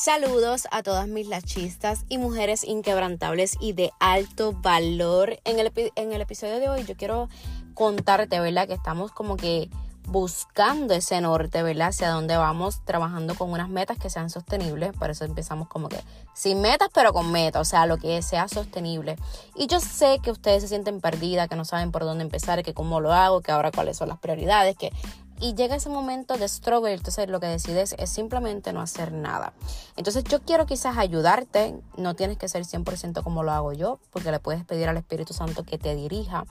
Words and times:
Saludos 0.00 0.68
a 0.70 0.84
todas 0.84 1.08
mis 1.08 1.26
lachistas 1.26 2.04
y 2.08 2.18
mujeres 2.18 2.62
inquebrantables 2.62 3.56
y 3.58 3.72
de 3.72 3.90
alto 3.98 4.52
valor. 4.52 5.40
En 5.44 5.58
el, 5.58 5.72
en 5.96 6.12
el 6.12 6.20
episodio 6.20 6.60
de 6.60 6.68
hoy 6.68 6.84
yo 6.84 6.96
quiero 6.96 7.28
contarte, 7.74 8.38
¿verdad? 8.38 8.68
Que 8.68 8.74
estamos 8.74 9.10
como 9.10 9.36
que 9.36 9.68
buscando 10.06 10.94
ese 10.94 11.20
norte, 11.20 11.64
¿verdad? 11.64 11.88
Hacia 11.88 12.10
dónde 12.10 12.36
vamos, 12.36 12.84
trabajando 12.84 13.34
con 13.34 13.50
unas 13.50 13.68
metas 13.68 13.98
que 13.98 14.08
sean 14.08 14.30
sostenibles. 14.30 14.92
Por 14.96 15.10
eso 15.10 15.24
empezamos 15.24 15.66
como 15.66 15.88
que 15.88 15.98
sin 16.32 16.60
metas, 16.60 16.90
pero 16.94 17.12
con 17.12 17.32
metas, 17.32 17.60
o 17.60 17.64
sea, 17.68 17.84
lo 17.86 17.98
que 17.98 18.22
sea 18.22 18.46
sostenible. 18.46 19.16
Y 19.56 19.66
yo 19.66 19.80
sé 19.80 20.20
que 20.22 20.30
ustedes 20.30 20.62
se 20.62 20.68
sienten 20.68 21.00
perdidas, 21.00 21.48
que 21.48 21.56
no 21.56 21.64
saben 21.64 21.90
por 21.90 22.04
dónde 22.04 22.22
empezar, 22.22 22.62
que 22.62 22.72
cómo 22.72 23.00
lo 23.00 23.12
hago, 23.12 23.40
que 23.40 23.50
ahora 23.50 23.72
cuáles 23.72 23.96
son 23.96 24.10
las 24.10 24.18
prioridades, 24.18 24.76
que 24.76 24.92
y 25.40 25.54
llega 25.54 25.76
ese 25.76 25.88
momento 25.88 26.36
de 26.36 26.48
struggle, 26.48 26.92
entonces 26.92 27.28
lo 27.28 27.40
que 27.40 27.46
decides 27.46 27.94
es 27.98 28.10
simplemente 28.10 28.72
no 28.72 28.80
hacer 28.80 29.12
nada. 29.12 29.52
Entonces 29.96 30.24
yo 30.24 30.40
quiero 30.40 30.66
quizás 30.66 30.98
ayudarte, 30.98 31.78
no 31.96 32.14
tienes 32.14 32.38
que 32.38 32.48
ser 32.48 32.64
100% 32.64 33.22
como 33.22 33.42
lo 33.42 33.52
hago 33.52 33.72
yo, 33.72 34.00
porque 34.10 34.30
le 34.30 34.40
puedes 34.40 34.64
pedir 34.64 34.88
al 34.88 34.96
Espíritu 34.96 35.34
Santo 35.34 35.64
que 35.64 35.78
te 35.78 35.94
dirija. 35.94 36.44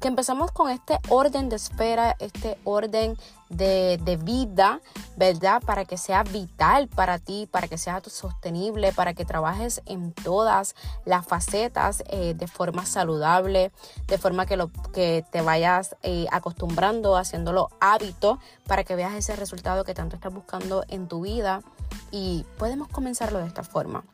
Que 0.00 0.08
empezamos 0.08 0.52
con 0.52 0.70
este 0.70 0.98
orden 1.08 1.48
de 1.48 1.56
espera, 1.56 2.16
este 2.18 2.58
orden 2.64 3.16
de, 3.56 4.18
vida, 4.22 4.80
¿verdad? 5.16 5.62
Para 5.64 5.84
que 5.84 5.96
sea 5.96 6.22
vital 6.22 6.88
para 6.88 7.18
ti, 7.18 7.48
para 7.50 7.68
que 7.68 7.78
sea 7.78 8.00
sostenible, 8.06 8.92
para 8.92 9.14
que 9.14 9.24
trabajes 9.24 9.82
en 9.86 10.12
todas 10.12 10.74
las 11.04 11.26
facetas 11.26 12.02
eh, 12.08 12.34
de 12.34 12.46
forma 12.46 12.86
saludable, 12.86 13.72
de 14.06 14.18
forma 14.18 14.46
que, 14.46 14.56
lo, 14.56 14.70
que 14.92 15.24
te 15.30 15.42
vayas 15.42 15.96
eh, 16.02 16.26
acostumbrando, 16.30 17.16
haciéndolo 17.16 17.70
hábito, 17.80 18.38
para 18.66 18.84
que 18.84 18.94
veas 18.94 19.14
ese 19.14 19.36
resultado 19.36 19.84
que 19.84 19.94
tanto 19.94 20.16
estás 20.16 20.32
buscando 20.32 20.84
en 20.88 21.08
tu 21.08 21.22
vida. 21.22 21.62
Y 22.10 22.44
podemos 22.58 22.88
comenzarlo 22.88 23.38
de 23.38 23.46
esta 23.46 23.62
forma. 23.62 24.04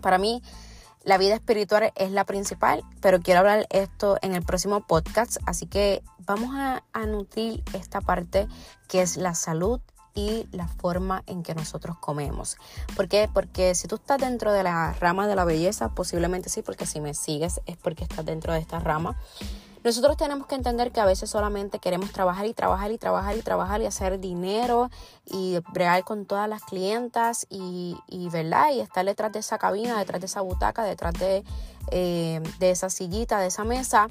Para 0.00 0.18
mí, 0.18 0.42
la 1.06 1.18
vida 1.18 1.36
espiritual 1.36 1.92
es 1.94 2.10
la 2.10 2.24
principal, 2.24 2.82
pero 3.00 3.20
quiero 3.20 3.38
hablar 3.38 3.66
esto 3.70 4.18
en 4.22 4.34
el 4.34 4.42
próximo 4.42 4.84
podcast, 4.88 5.36
así 5.46 5.66
que 5.66 6.02
vamos 6.26 6.50
a, 6.56 6.82
nutrir 7.06 7.62
esta 7.74 8.00
parte 8.00 8.48
que 8.88 9.02
es 9.02 9.16
la 9.16 9.36
salud 9.36 9.80
y 10.16 10.48
la 10.50 10.66
forma 10.66 11.22
en 11.26 11.44
que 11.44 11.54
nosotros 11.54 11.96
comemos. 11.98 12.56
¿Por 12.96 13.06
qué? 13.06 13.30
Porque 13.32 13.76
si 13.76 13.86
tú 13.86 13.94
estás 13.94 14.18
dentro 14.18 14.52
de 14.52 14.64
la 14.64 14.94
rama 14.94 15.28
de 15.28 15.36
la 15.36 15.44
belleza, 15.44 15.90
posiblemente 15.90 16.48
sí, 16.48 16.62
porque 16.62 16.86
si 16.86 17.00
me 17.00 17.14
sigues 17.14 17.60
es 17.66 17.76
porque 17.76 18.02
estás 18.02 18.24
dentro 18.24 18.52
de 18.52 18.58
esta 18.58 18.80
rama. 18.80 19.16
Nosotros 19.86 20.16
tenemos 20.16 20.48
que 20.48 20.56
entender 20.56 20.90
que 20.90 20.98
a 20.98 21.04
veces 21.04 21.30
solamente 21.30 21.78
queremos 21.78 22.10
trabajar 22.10 22.44
y 22.46 22.54
trabajar 22.54 22.90
y 22.90 22.98
trabajar 22.98 23.36
y 23.36 23.40
trabajar 23.42 23.80
y 23.80 23.86
hacer 23.86 24.18
dinero 24.18 24.90
y 25.26 25.60
bregar 25.72 26.02
con 26.02 26.26
todas 26.26 26.48
las 26.48 26.60
clientas 26.62 27.46
y, 27.50 27.96
y 28.08 28.28
¿verdad? 28.30 28.72
Y 28.72 28.80
estar 28.80 29.06
detrás 29.06 29.30
de 29.30 29.38
esa 29.38 29.58
cabina, 29.58 29.96
detrás 29.96 30.20
de 30.20 30.26
esa 30.26 30.40
butaca, 30.40 30.82
detrás 30.82 31.14
de, 31.14 31.44
eh, 31.92 32.42
de 32.58 32.70
esa 32.72 32.90
sillita, 32.90 33.38
de 33.38 33.46
esa 33.46 33.62
mesa. 33.62 34.08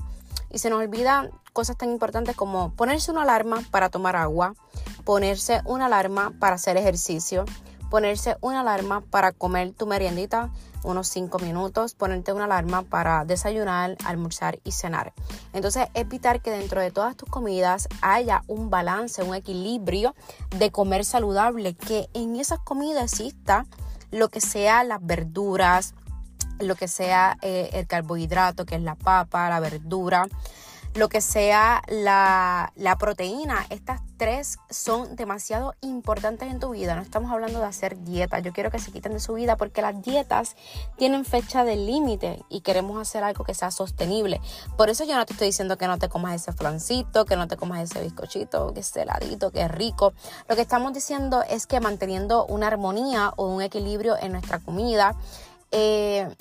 Y 0.50 0.60
se 0.60 0.70
nos 0.70 0.80
olvidan 0.80 1.30
cosas 1.52 1.76
tan 1.76 1.92
importantes 1.92 2.38
como 2.38 2.72
ponerse 2.72 3.12
una 3.12 3.24
alarma 3.24 3.62
para 3.70 3.90
tomar 3.90 4.16
agua, 4.16 4.56
ponerse 5.04 5.60
una 5.66 5.88
alarma 5.88 6.32
para 6.40 6.56
hacer 6.56 6.78
ejercicio, 6.78 7.44
ponerse 7.90 8.38
una 8.40 8.62
alarma 8.62 9.02
para 9.02 9.34
comer 9.34 9.74
tu 9.74 9.88
meriendita 9.88 10.52
unos 10.86 11.08
5 11.10 11.40
minutos, 11.40 11.96
ponerte 11.96 12.32
una 12.32 12.46
alarma 12.46 12.84
para 12.84 13.26
desayunar, 13.26 13.98
almorzar 14.06 14.60
y 14.64 14.72
cenar. 14.72 15.14
Entonces, 15.54 15.88
evitar 15.94 16.42
que 16.42 16.52
dentro 16.52 16.82
de 16.82 16.92
todas 16.92 17.16
tus 17.16 17.30
comidas 17.30 17.88
haya 18.02 18.44
un 18.48 18.70
balance, 18.70 19.24
un 19.24 19.36
equilibrio 19.36 20.16
de 20.58 20.72
comer 20.72 21.04
saludable, 21.04 21.74
que 21.74 22.10
en 22.14 22.36
esas 22.36 22.60
comidas 22.60 23.04
exista 23.04 23.66
lo 24.12 24.30
que 24.30 24.42
sea 24.42 24.84
las 24.84 25.06
verduras, 25.06 25.94
lo 26.60 26.76
que 26.76 26.88
sea 26.88 27.38
eh, 27.42 27.70
el 27.74 27.88
carbohidrato, 27.88 28.66
que 28.66 28.76
es 28.76 28.82
la 28.82 28.96
papa, 28.96 29.50
la 29.50 29.60
verdura, 29.60 30.28
lo 30.96 31.10
que 31.10 31.20
sea 31.20 31.82
la, 31.88 32.72
proteína. 32.98 33.66
Estas 33.70 34.02
tres 34.18 34.58
son 34.70 35.18
demasiado 35.18 35.76
importantes 35.82 36.50
en 36.50 36.60
tu 36.60 36.70
vida. 36.70 36.96
No 36.96 37.02
estamos 37.02 37.32
hablando 37.32 37.60
de 37.60 37.66
hacer 37.66 38.00
dieta. 38.00 38.40
Yo 38.40 38.54
quiero 38.54 38.72
que 38.72 38.80
se 38.80 38.92
quiten 38.92 39.12
de 39.12 39.20
su 39.20 39.34
vida 39.34 39.58
porque 39.58 39.82
las 39.82 40.02
dietas 40.02 40.56
tienen 40.98 41.26
fecha 41.26 41.66
de 41.66 41.76
límite 41.76 42.42
y 42.50 42.62
queremos 42.62 43.00
hacer 43.00 43.26
algo 43.26 43.44
que 43.44 43.54
sea 43.54 43.72
sostenible. 43.72 44.40
Por 44.78 44.90
eso 44.90 45.04
yo 45.04 45.18
no 45.18 45.26
te 45.26 45.34
estoy 45.34 45.48
diciendo 45.48 45.78
que 45.78 45.88
no 45.88 46.00
te 46.00 46.08
comas 46.08 46.36
ese 46.36 46.54
flancito, 46.54 47.26
que 47.26 47.36
no 47.36 47.50
te 47.50 47.58
comas 47.58 47.92
ese 47.92 48.02
bizcochito, 48.02 48.74
que 48.74 48.80
es 48.80 48.96
heladito, 48.96 49.52
que 49.52 49.62
es 49.62 49.72
rico. 49.72 50.14
Lo 50.48 50.56
que 50.56 50.62
estamos 50.62 50.94
diciendo 50.94 51.44
es 51.50 51.68
que 51.68 51.82
manteniendo 51.82 52.46
una 52.46 52.68
armonía 52.68 53.34
o 53.36 53.48
un 53.48 53.62
equilibrio 53.62 54.16
en 54.18 54.32
nuestra 54.32 54.60
comida, 54.60 55.16
eh, 55.72 56.34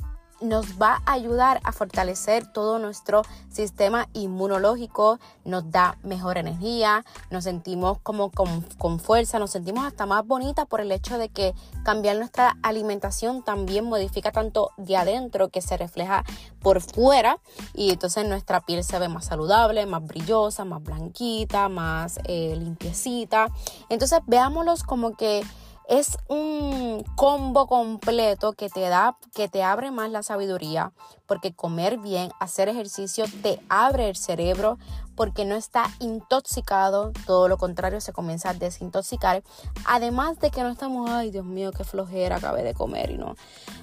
nos 0.44 0.80
va 0.80 1.02
a 1.06 1.12
ayudar 1.12 1.60
a 1.64 1.72
fortalecer 1.72 2.46
todo 2.46 2.78
nuestro 2.78 3.22
sistema 3.50 4.08
inmunológico, 4.12 5.18
nos 5.44 5.70
da 5.70 5.96
mejor 6.02 6.38
energía, 6.38 7.04
nos 7.30 7.44
sentimos 7.44 7.98
como 8.02 8.30
con, 8.30 9.00
fuerza, 9.00 9.38
nos 9.38 9.50
sentimos 9.50 9.84
hasta 9.84 10.06
más 10.06 10.26
bonitas 10.26 10.66
por 10.66 10.80
el 10.80 10.92
hecho 10.92 11.18
de 11.18 11.28
que 11.28 11.54
cambiar 11.84 12.16
nuestra 12.16 12.56
alimentación 12.62 13.42
también 13.42 13.84
modifica 13.84 14.32
tanto 14.32 14.70
de 14.76 14.96
adentro 14.96 15.48
que 15.48 15.62
se 15.62 15.76
refleja 15.76 16.24
por 16.60 16.80
fuera 16.80 17.38
y 17.74 17.90
entonces 17.90 18.26
nuestra 18.26 18.60
piel 18.60 18.84
se 18.84 18.98
ve 18.98 19.08
más 19.08 19.26
saludable, 19.26 19.86
más 19.86 20.06
brillosa, 20.06 20.64
más 20.64 20.82
blanquita, 20.82 21.68
más 21.68 22.20
eh, 22.24 22.54
limpiecita. 22.56 23.48
Entonces 23.88 24.20
veámoslos 24.26 24.82
como 24.82 25.16
que 25.16 25.42
es 25.88 26.16
un 26.28 27.04
combo 27.16 27.66
completo 27.66 28.52
que 28.52 28.68
te 28.68 28.80
da, 28.80 29.16
que 29.34 29.48
te 29.48 29.62
abre 29.62 29.90
más 29.90 30.10
la 30.10 30.22
sabiduría, 30.22 30.92
porque 31.26 31.54
comer 31.54 31.98
bien, 31.98 32.30
hacer 32.40 32.68
ejercicio 32.68 33.26
te 33.42 33.60
abre 33.68 34.08
el 34.08 34.16
cerebro, 34.16 34.78
porque 35.14 35.44
no 35.44 35.54
está 35.54 35.84
intoxicado, 36.00 37.12
todo 37.26 37.48
lo 37.48 37.58
contrario, 37.58 38.00
se 38.00 38.12
comienza 38.12 38.50
a 38.50 38.54
desintoxicar. 38.54 39.42
Además 39.84 40.40
de 40.40 40.50
que 40.50 40.62
no 40.62 40.70
estamos, 40.70 41.08
ay 41.10 41.30
Dios 41.30 41.44
mío, 41.44 41.70
qué 41.72 41.84
flojera 41.84 42.36
acabé 42.36 42.62
de 42.62 42.74
comer 42.74 43.10
y 43.10 43.18
no, 43.18 43.36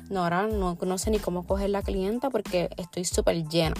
no, 0.10 0.24
ahora 0.24 0.48
no, 0.48 0.78
no 0.82 0.98
sé 0.98 1.12
ni 1.12 1.20
cómo 1.20 1.46
coger 1.46 1.70
la 1.70 1.84
clienta 1.84 2.30
porque 2.30 2.70
estoy 2.78 3.06
súper 3.06 3.48
llena. 3.48 3.76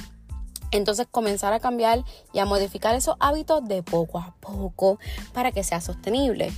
Entonces 0.72 1.06
comenzar 1.12 1.52
a 1.52 1.60
cambiar 1.60 2.06
y 2.32 2.40
a 2.40 2.46
modificar 2.46 2.96
esos 2.96 3.18
hábitos 3.20 3.68
de 3.68 3.84
poco 3.84 4.20
a 4.20 4.34
poco 4.40 5.00
para 5.34 5.52
que 5.52 5.64
sea 5.66 5.82
sostenible. 5.82 6.54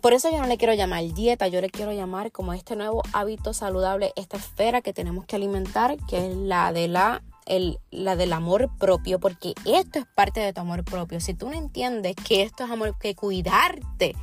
Por 0.00 0.12
eso 0.12 0.30
yo 0.30 0.38
no 0.38 0.46
le 0.46 0.58
quiero 0.58 0.74
llamar 0.74 1.02
dieta, 1.14 1.48
yo 1.48 1.60
le 1.60 1.70
quiero 1.70 1.92
llamar 1.92 2.30
como 2.30 2.52
este 2.52 2.76
nuevo 2.76 3.02
hábito 3.12 3.54
saludable, 3.54 4.12
esta 4.16 4.36
esfera 4.36 4.82
que 4.82 4.92
tenemos 4.92 5.24
que 5.24 5.36
alimentar, 5.36 5.96
que 6.08 6.30
es 6.30 6.36
la 6.36 6.72
de 6.72 6.88
la 6.88 7.22
el, 7.46 7.78
la 7.90 8.16
del 8.16 8.32
amor 8.32 8.70
propio, 8.78 9.20
porque 9.20 9.54
esto 9.64 10.00
es 10.00 10.06
parte 10.14 10.40
de 10.40 10.52
tu 10.52 10.60
amor 10.60 10.84
propio. 10.84 11.20
Si 11.20 11.32
tú 11.32 11.48
no 11.48 11.54
entiendes 11.54 12.16
que 12.16 12.42
esto 12.42 12.64
es 12.64 12.70
amor, 12.70 12.98
que 12.98 13.14
cuidarte 13.14 14.14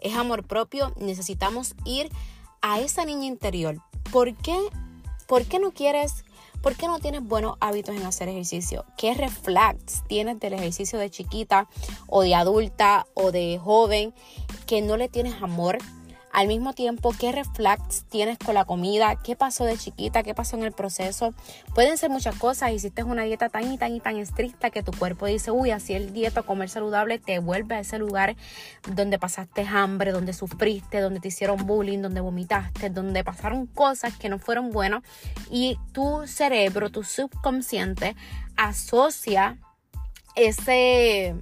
es 0.00 0.14
amor 0.16 0.44
propio, 0.46 0.92
necesitamos 0.96 1.74
ir 1.84 2.10
a 2.60 2.80
esa 2.80 3.04
niña 3.04 3.26
interior. 3.26 3.78
¿Por 4.10 4.36
qué, 4.36 4.58
¿Por 5.26 5.44
qué 5.44 5.58
no 5.58 5.70
quieres 5.70 6.24
¿Por 6.62 6.76
qué 6.76 6.86
no 6.86 7.00
tienes 7.00 7.24
buenos 7.24 7.56
hábitos 7.58 7.96
en 7.96 8.04
hacer 8.04 8.28
ejercicio? 8.28 8.84
¿Qué 8.96 9.14
reflex 9.14 10.04
tienes 10.06 10.38
del 10.38 10.52
ejercicio 10.52 10.96
de 10.96 11.10
chiquita 11.10 11.68
o 12.06 12.22
de 12.22 12.36
adulta 12.36 13.04
o 13.14 13.32
de 13.32 13.58
joven 13.58 14.14
que 14.72 14.80
no 14.80 14.96
le 14.96 15.10
tienes 15.10 15.34
amor? 15.42 15.76
Al 16.32 16.48
mismo 16.48 16.72
tiempo, 16.72 17.12
¿qué 17.20 17.30
reflex 17.30 18.04
tienes 18.08 18.38
con 18.38 18.54
la 18.54 18.64
comida? 18.64 19.16
¿Qué 19.22 19.36
pasó 19.36 19.66
de 19.66 19.76
chiquita? 19.76 20.22
¿Qué 20.22 20.34
pasó 20.34 20.56
en 20.56 20.62
el 20.62 20.72
proceso? 20.72 21.34
Pueden 21.74 21.98
ser 21.98 22.08
muchas 22.08 22.36
cosas. 22.36 22.72
Hiciste 22.72 23.04
una 23.04 23.24
dieta 23.24 23.50
tan 23.50 23.70
y 23.70 23.76
tan 23.76 23.94
y 23.94 24.00
tan 24.00 24.16
estricta 24.16 24.70
que 24.70 24.82
tu 24.82 24.90
cuerpo 24.92 25.26
dice, 25.26 25.50
uy, 25.50 25.72
así 25.72 25.92
el 25.92 26.14
dieta, 26.14 26.42
comer 26.42 26.70
saludable, 26.70 27.18
te 27.18 27.38
vuelve 27.38 27.74
a 27.74 27.80
ese 27.80 27.98
lugar 27.98 28.34
donde 28.90 29.18
pasaste 29.18 29.60
hambre, 29.60 30.10
donde 30.10 30.32
sufriste, 30.32 31.00
donde 31.00 31.20
te 31.20 31.28
hicieron 31.28 31.66
bullying, 31.66 32.00
donde 32.00 32.22
vomitaste, 32.22 32.88
donde 32.88 33.24
pasaron 33.24 33.66
cosas 33.66 34.16
que 34.16 34.30
no 34.30 34.38
fueron 34.38 34.70
buenas 34.70 35.02
y 35.50 35.76
tu 35.92 36.26
cerebro, 36.26 36.88
tu 36.88 37.02
subconsciente 37.02 38.16
asocia 38.56 39.58
ese 40.34 41.34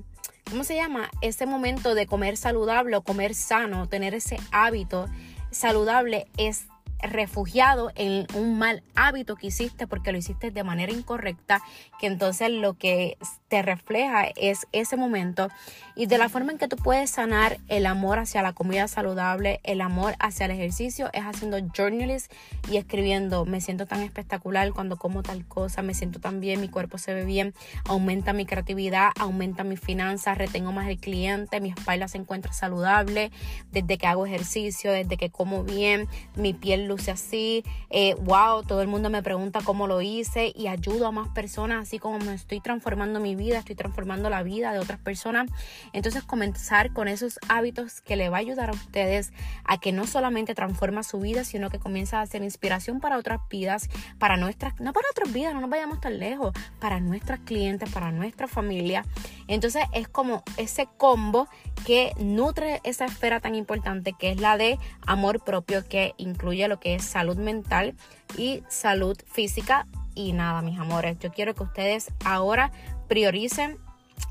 ¿cómo 0.50 0.64
se 0.64 0.74
llama? 0.74 1.10
Ese 1.22 1.46
momento 1.46 1.94
de 1.94 2.06
comer 2.06 2.36
saludable 2.36 2.96
o 2.96 3.02
comer 3.02 3.34
sano, 3.34 3.88
tener 3.88 4.14
ese 4.14 4.38
hábito 4.50 5.08
saludable 5.50 6.26
es 6.36 6.66
refugiado 7.02 7.92
en 7.94 8.26
un 8.34 8.58
mal 8.58 8.82
hábito 8.94 9.36
que 9.36 9.48
hiciste 9.48 9.86
porque 9.86 10.12
lo 10.12 10.18
hiciste 10.18 10.50
de 10.50 10.64
manera 10.64 10.92
incorrecta, 10.92 11.62
que 11.98 12.06
entonces 12.06 12.50
lo 12.50 12.74
que 12.74 13.16
te 13.48 13.62
refleja 13.62 14.26
es 14.36 14.66
ese 14.72 14.96
momento. 14.96 15.48
Y 15.96 16.06
de 16.06 16.18
la 16.18 16.28
forma 16.28 16.52
en 16.52 16.58
que 16.58 16.68
tú 16.68 16.76
puedes 16.76 17.10
sanar 17.10 17.58
el 17.68 17.86
amor 17.86 18.18
hacia 18.18 18.42
la 18.42 18.52
comida 18.52 18.88
saludable, 18.88 19.60
el 19.64 19.80
amor 19.80 20.14
hacia 20.18 20.46
el 20.46 20.52
ejercicio, 20.52 21.10
es 21.12 21.22
haciendo 21.22 21.58
journalist 21.76 22.32
y 22.70 22.76
escribiendo, 22.76 23.44
me 23.44 23.60
siento 23.60 23.86
tan 23.86 24.00
espectacular 24.00 24.72
cuando 24.72 24.96
como 24.96 25.22
tal 25.22 25.46
cosa, 25.46 25.82
me 25.82 25.94
siento 25.94 26.20
tan 26.20 26.40
bien, 26.40 26.60
mi 26.60 26.68
cuerpo 26.68 26.98
se 26.98 27.12
ve 27.12 27.24
bien, 27.24 27.54
aumenta 27.84 28.32
mi 28.32 28.46
creatividad, 28.46 29.10
aumenta 29.18 29.64
mis 29.64 29.80
finanzas, 29.80 30.38
retengo 30.38 30.72
más 30.72 30.88
el 30.88 30.98
cliente, 30.98 31.60
mi 31.60 31.70
espalda 31.70 32.08
se 32.08 32.18
encuentra 32.18 32.52
saludable, 32.52 33.30
desde 33.72 33.98
que 33.98 34.06
hago 34.06 34.26
ejercicio, 34.26 34.92
desde 34.92 35.16
que 35.16 35.30
como 35.30 35.64
bien, 35.64 36.08
mi 36.36 36.54
piel 36.54 36.86
luce 36.90 37.10
así, 37.10 37.64
eh, 37.88 38.14
wow, 38.20 38.62
todo 38.62 38.82
el 38.82 38.88
mundo 38.88 39.08
me 39.10 39.22
pregunta 39.22 39.60
cómo 39.64 39.86
lo 39.86 40.02
hice 40.02 40.52
y 40.54 40.66
ayudo 40.66 41.06
a 41.06 41.12
más 41.12 41.28
personas, 41.28 41.82
así 41.82 41.98
como 41.98 42.18
me 42.18 42.34
estoy 42.34 42.60
transformando 42.60 43.20
mi 43.20 43.34
vida, 43.36 43.58
estoy 43.58 43.76
transformando 43.76 44.28
la 44.28 44.42
vida 44.42 44.72
de 44.72 44.80
otras 44.80 44.98
personas. 44.98 45.50
Entonces 45.92 46.22
comenzar 46.24 46.92
con 46.92 47.08
esos 47.08 47.38
hábitos 47.48 48.00
que 48.00 48.16
le 48.16 48.28
va 48.28 48.38
a 48.38 48.40
ayudar 48.40 48.70
a 48.70 48.72
ustedes 48.72 49.32
a 49.64 49.78
que 49.78 49.92
no 49.92 50.06
solamente 50.06 50.54
transforma 50.54 51.02
su 51.02 51.20
vida, 51.20 51.44
sino 51.44 51.70
que 51.70 51.78
comienza 51.78 52.20
a 52.20 52.26
ser 52.26 52.42
inspiración 52.42 53.00
para 53.00 53.18
otras 53.18 53.40
vidas, 53.48 53.88
para 54.18 54.36
nuestras, 54.36 54.78
no 54.80 54.92
para 54.92 55.06
otras 55.10 55.32
vidas, 55.32 55.54
no 55.54 55.60
nos 55.60 55.70
vayamos 55.70 56.00
tan 56.00 56.18
lejos, 56.18 56.52
para 56.80 57.00
nuestras 57.00 57.40
clientes, 57.40 57.88
para 57.90 58.10
nuestra 58.10 58.48
familia. 58.48 59.04
Entonces 59.46 59.84
es 59.92 60.08
como 60.08 60.42
ese 60.56 60.88
combo 60.96 61.48
que 61.86 62.12
nutre 62.18 62.80
esa 62.84 63.06
esfera 63.06 63.40
tan 63.40 63.54
importante 63.54 64.12
que 64.12 64.30
es 64.30 64.40
la 64.40 64.56
de 64.56 64.78
amor 65.06 65.40
propio 65.40 65.86
que 65.86 66.14
incluye 66.16 66.68
lo 66.68 66.80
que 66.80 66.94
es 66.94 67.04
salud 67.04 67.36
mental 67.36 67.94
y 68.36 68.62
salud 68.68 69.16
física. 69.26 69.86
Y 70.14 70.32
nada, 70.32 70.62
mis 70.62 70.78
amores, 70.78 71.18
yo 71.18 71.32
quiero 71.32 71.54
que 71.54 71.62
ustedes 71.62 72.12
ahora 72.24 72.72
prioricen 73.08 73.78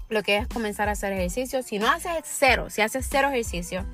lo 0.09 0.23
que 0.23 0.37
es 0.37 0.47
comenzar 0.47 0.89
a 0.89 0.93
hacer 0.93 1.13
ejercicio. 1.13 1.63
Si 1.63 1.79
no 1.79 1.89
haces 1.89 2.23
cero, 2.23 2.69
si 2.69 2.81
haces 2.81 3.07
cero 3.09 3.29
ejercicio, 3.29 3.85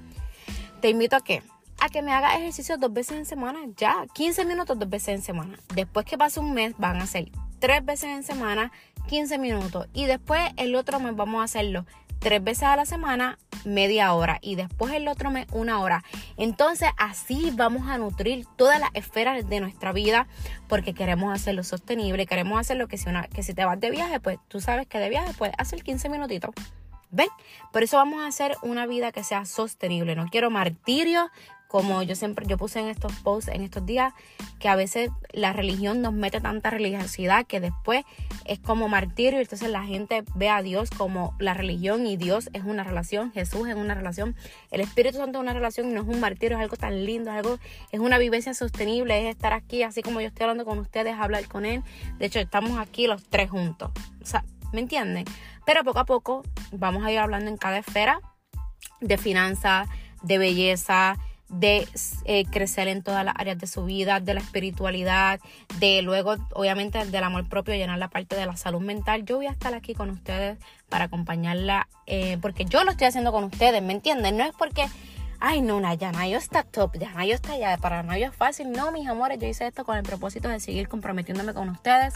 te 0.81 0.89
invito 0.89 1.15
a 1.15 1.21
que 1.21 1.41
a 1.79 1.89
que 1.89 2.01
me 2.01 2.13
haga 2.13 2.35
ejercicio 2.37 2.77
dos 2.77 2.93
veces 2.93 3.17
en 3.17 3.25
semana, 3.25 3.59
ya, 3.75 4.05
15 4.13 4.45
minutos 4.45 4.79
dos 4.79 4.89
veces 4.89 5.09
en 5.09 5.21
semana. 5.21 5.59
Después 5.75 6.05
que 6.05 6.17
pase 6.17 6.39
un 6.39 6.53
mes, 6.53 6.73
van 6.77 6.97
a 6.97 7.03
hacer 7.03 7.29
tres 7.59 7.83
veces 7.83 8.11
en 8.11 8.23
semana, 8.23 8.71
15 9.07 9.37
minutos. 9.37 9.87
Y 9.93 10.05
después 10.05 10.41
el 10.57 10.75
otro 10.75 10.99
mes 10.99 11.15
vamos 11.15 11.41
a 11.41 11.43
hacerlo 11.43 11.85
tres 12.19 12.43
veces 12.43 12.63
a 12.63 12.75
la 12.75 12.85
semana, 12.85 13.37
media 13.65 14.13
hora. 14.13 14.39
Y 14.41 14.55
después 14.55 14.93
el 14.93 15.07
otro 15.07 15.31
mes, 15.31 15.47
una 15.51 15.79
hora. 15.81 16.03
Entonces 16.37 16.89
así 16.97 17.51
vamos 17.53 17.87
a 17.87 17.97
nutrir 17.97 18.45
todas 18.55 18.79
las 18.79 18.89
esferas 18.93 19.47
de 19.47 19.59
nuestra 19.59 19.91
vida 19.91 20.27
porque 20.67 20.93
queremos 20.93 21.33
hacerlo 21.33 21.63
sostenible. 21.63 22.25
Queremos 22.25 22.59
hacerlo 22.59 22.87
que 22.87 22.97
si, 22.97 23.09
una, 23.09 23.27
que 23.27 23.43
si 23.43 23.53
te 23.53 23.65
vas 23.65 23.79
de 23.79 23.91
viaje, 23.91 24.19
pues 24.19 24.37
tú 24.47 24.59
sabes 24.59 24.87
que 24.87 24.99
de 24.99 25.09
viaje 25.09 25.33
puedes 25.37 25.55
hacer 25.57 25.83
15 25.83 26.09
minutitos. 26.09 26.53
¿Ven? 27.11 27.29
Por 27.71 27.83
eso 27.83 27.97
vamos 27.97 28.21
a 28.23 28.27
hacer 28.27 28.57
una 28.61 28.85
vida 28.87 29.11
que 29.11 29.23
sea 29.23 29.45
sostenible. 29.45 30.15
No 30.15 30.25
quiero 30.27 30.49
martirio, 30.49 31.29
como 31.75 32.01
yo 32.03 32.15
siempre, 32.15 32.45
yo 32.47 32.57
puse 32.57 32.79
en 32.79 32.87
estos 32.87 33.11
posts 33.19 33.49
en 33.49 33.61
estos 33.61 33.85
días, 33.85 34.13
que 34.59 34.69
a 34.69 34.77
veces 34.77 35.09
la 35.33 35.51
religión 35.51 36.01
nos 36.01 36.13
mete 36.13 36.39
tanta 36.39 36.69
religiosidad 36.69 37.45
que 37.45 37.59
después 37.59 38.05
es 38.45 38.59
como 38.59 38.87
martirio, 38.87 39.39
y 39.39 39.41
entonces 39.41 39.69
la 39.69 39.83
gente 39.83 40.23
ve 40.35 40.47
a 40.47 40.61
Dios 40.61 40.89
como 40.89 41.35
la 41.37 41.53
religión 41.53 42.07
y 42.07 42.15
Dios 42.15 42.49
es 42.53 42.63
una 42.63 42.85
relación, 42.85 43.33
Jesús 43.33 43.67
es 43.67 43.75
una 43.75 43.93
relación, 43.93 44.37
el 44.71 44.79
Espíritu 44.79 45.17
Santo 45.17 45.39
es 45.39 45.41
una 45.41 45.53
relación 45.53 45.89
y 45.89 45.91
no 45.91 46.03
es 46.03 46.07
un 46.07 46.21
martirio, 46.21 46.55
es 46.55 46.63
algo 46.63 46.77
tan 46.77 47.03
lindo, 47.05 47.29
es 47.29 47.35
algo, 47.35 47.59
es 47.91 47.99
una 47.99 48.19
vivencia 48.19 48.53
sostenible, 48.53 49.27
es 49.27 49.35
estar 49.35 49.51
aquí 49.51 49.83
así 49.83 50.01
como 50.01 50.21
yo 50.21 50.27
estoy 50.27 50.43
hablando 50.45 50.63
con 50.63 50.79
ustedes, 50.79 51.15
hablar 51.19 51.45
con 51.49 51.65
Él. 51.65 51.83
De 52.19 52.27
hecho, 52.27 52.39
estamos 52.39 52.79
aquí 52.79 53.05
los 53.05 53.21
tres 53.25 53.49
juntos. 53.49 53.91
O 54.21 54.25
sea, 54.25 54.45
¿me 54.71 54.79
entienden? 54.79 55.25
Pero 55.65 55.83
poco 55.83 55.99
a 55.99 56.05
poco 56.05 56.41
vamos 56.71 57.03
a 57.03 57.11
ir 57.11 57.19
hablando 57.19 57.51
en 57.51 57.57
cada 57.57 57.79
esfera 57.79 58.21
de 59.01 59.17
finanzas, 59.17 59.89
de 60.23 60.37
belleza, 60.37 61.17
de 61.49 61.87
eh, 62.25 62.45
crecer 62.45 62.87
en 62.87 63.03
todas 63.03 63.23
las 63.23 63.35
áreas 63.37 63.57
de 63.59 63.67
su 63.67 63.85
vida, 63.85 64.19
de 64.19 64.33
la 64.33 64.39
espiritualidad, 64.39 65.39
de 65.79 66.01
luego, 66.01 66.35
obviamente, 66.53 67.05
del 67.05 67.23
amor 67.23 67.47
propio, 67.47 67.75
llenar 67.75 67.99
la 67.99 68.09
parte 68.09 68.35
de 68.35 68.45
la 68.45 68.57
salud 68.57 68.81
mental. 68.81 69.25
Yo 69.25 69.37
voy 69.37 69.47
a 69.47 69.51
estar 69.51 69.73
aquí 69.73 69.93
con 69.93 70.09
ustedes 70.09 70.57
para 70.89 71.05
acompañarla, 71.05 71.87
eh, 72.07 72.37
porque 72.41 72.65
yo 72.65 72.83
lo 72.83 72.91
estoy 72.91 73.07
haciendo 73.07 73.31
con 73.31 73.43
ustedes, 73.45 73.81
¿me 73.81 73.93
entienden? 73.93 74.37
No 74.37 74.43
es 74.43 74.53
porque 74.57 74.85
ay 75.39 75.61
no, 75.61 75.81
Yanayo 75.93 76.37
está 76.37 76.63
top, 76.63 76.97
Yanayo 76.97 77.35
está 77.35 77.53
allá, 77.53 77.77
para 77.77 78.01
Yanayo 78.01 78.27
es 78.27 78.35
fácil. 78.35 78.71
No, 78.71 78.91
mis 78.91 79.07
amores, 79.07 79.39
yo 79.39 79.47
hice 79.47 79.67
esto 79.67 79.85
con 79.85 79.97
el 79.97 80.03
propósito 80.03 80.49
de 80.49 80.59
seguir 80.59 80.87
comprometiéndome 80.87 81.53
con 81.53 81.69
ustedes, 81.69 82.15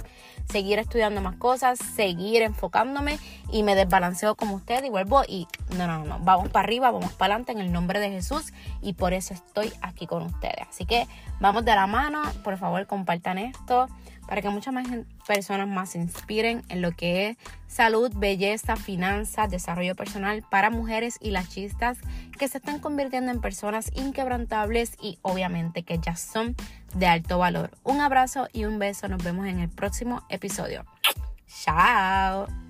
seguir 0.50 0.80
estudiando 0.80 1.22
más 1.22 1.36
cosas, 1.36 1.80
seguir 1.80 2.42
enfocándome 2.42 3.20
y 3.52 3.64
me 3.64 3.76
desbalanceo 3.76 4.36
como 4.36 4.56
ustedes 4.56 4.86
y 4.86 4.90
vuelvo 4.90 5.24
y 5.28 5.48
no, 5.78 5.88
no, 5.88 6.04
no, 6.06 6.20
vamos 6.20 6.50
para 6.50 6.66
arriba, 6.66 6.92
vamos 6.92 7.14
para 7.14 7.36
adelante 7.36 7.52
en 7.52 7.60
el 7.60 7.72
nombre 7.72 8.00
de 8.00 8.10
Jesús 8.10 8.54
y 8.82 8.94
por 8.94 9.14
eso 9.14 9.34
estoy 9.34 9.72
aquí 9.82 10.08
con 10.08 10.24
ustedes. 10.24 10.68
Así 10.70 10.86
que 10.86 11.08
vamos 11.40 11.66
de 11.66 11.76
la 11.76 11.88
mano, 11.88 12.22
por 12.44 12.58
favor 12.58 12.86
compartan 12.88 13.38
esto 13.38 13.88
para 14.30 14.44
que 14.44 14.50
muchas 14.50 14.72
más 14.72 14.88
personas 15.28 15.68
más 15.68 15.90
se 15.90 15.98
inspiren 15.98 16.64
en 16.70 16.84
lo 16.84 16.92
que 16.92 17.30
es 17.30 17.38
salud, 17.66 18.12
belleza, 18.16 18.76
finanzas, 18.76 19.50
desarrollo 19.50 19.96
personal 19.96 20.44
para 20.52 20.70
mujeres 20.70 21.18
y 21.20 21.32
lachistas 21.32 21.98
que 22.38 22.48
se 22.48 22.60
están 22.60 22.78
convirtiendo 23.10 23.32
en 23.32 23.42
personas 23.42 23.92
inquebrantables 23.96 24.96
y 25.02 25.18
obviamente 25.24 25.82
que 25.82 25.98
ya 25.98 26.16
son 26.16 26.56
de 26.94 27.08
alto 27.08 27.40
valor. 27.40 27.72
Un 27.84 28.02
abrazo 28.02 28.48
y 28.54 28.66
un 28.66 28.78
beso. 28.78 29.08
Nos 29.08 29.24
vemos 29.24 29.48
en 29.48 29.60
el 29.60 29.70
próximo 29.70 30.24
episodio. 30.30 30.86
Chao. 31.48 32.69